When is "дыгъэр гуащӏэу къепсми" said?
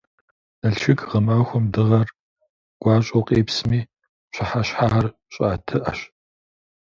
1.73-3.81